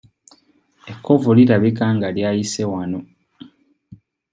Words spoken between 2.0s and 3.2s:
lyayise wano.